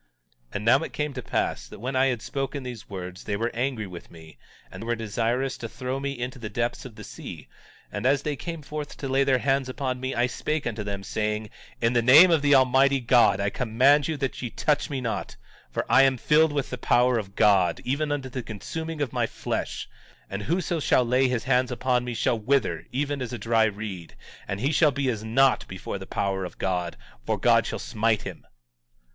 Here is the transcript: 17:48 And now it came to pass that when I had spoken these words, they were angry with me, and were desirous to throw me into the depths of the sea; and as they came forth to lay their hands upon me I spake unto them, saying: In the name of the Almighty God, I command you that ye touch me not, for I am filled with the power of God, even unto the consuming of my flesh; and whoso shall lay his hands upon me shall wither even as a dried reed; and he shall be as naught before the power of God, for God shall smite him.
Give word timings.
17:48 0.47 0.55
And 0.55 0.65
now 0.65 0.79
it 0.79 0.93
came 0.93 1.13
to 1.13 1.21
pass 1.21 1.67
that 1.67 1.77
when 1.79 1.95
I 1.95 2.07
had 2.07 2.23
spoken 2.23 2.63
these 2.63 2.89
words, 2.89 3.25
they 3.25 3.37
were 3.37 3.51
angry 3.53 3.85
with 3.85 4.09
me, 4.09 4.39
and 4.71 4.83
were 4.83 4.95
desirous 4.95 5.57
to 5.59 5.69
throw 5.69 5.99
me 5.99 6.17
into 6.17 6.39
the 6.39 6.49
depths 6.49 6.85
of 6.85 6.95
the 6.95 7.03
sea; 7.03 7.47
and 7.91 8.03
as 8.07 8.23
they 8.23 8.35
came 8.35 8.63
forth 8.63 8.97
to 8.97 9.07
lay 9.07 9.23
their 9.23 9.37
hands 9.37 9.69
upon 9.69 9.99
me 9.99 10.15
I 10.15 10.25
spake 10.25 10.65
unto 10.65 10.81
them, 10.81 11.03
saying: 11.03 11.51
In 11.81 11.93
the 11.93 12.01
name 12.01 12.31
of 12.31 12.41
the 12.41 12.55
Almighty 12.55 12.99
God, 12.99 13.39
I 13.39 13.51
command 13.51 14.07
you 14.07 14.17
that 14.17 14.41
ye 14.41 14.49
touch 14.49 14.89
me 14.89 15.01
not, 15.01 15.35
for 15.69 15.85
I 15.87 16.01
am 16.01 16.17
filled 16.17 16.51
with 16.51 16.71
the 16.71 16.79
power 16.79 17.19
of 17.19 17.35
God, 17.35 17.79
even 17.85 18.11
unto 18.11 18.27
the 18.27 18.41
consuming 18.41 19.01
of 19.01 19.13
my 19.13 19.27
flesh; 19.27 19.87
and 20.31 20.41
whoso 20.41 20.79
shall 20.79 21.05
lay 21.05 21.27
his 21.27 21.43
hands 21.43 21.71
upon 21.71 22.03
me 22.05 22.15
shall 22.15 22.39
wither 22.39 22.87
even 22.91 23.21
as 23.21 23.33
a 23.33 23.37
dried 23.37 23.75
reed; 23.77 24.15
and 24.47 24.61
he 24.61 24.71
shall 24.71 24.89
be 24.89 25.09
as 25.11 25.23
naught 25.23 25.67
before 25.67 25.99
the 25.99 26.07
power 26.07 26.43
of 26.43 26.57
God, 26.57 26.97
for 27.23 27.37
God 27.37 27.67
shall 27.67 27.77
smite 27.77 28.23
him. 28.23 28.47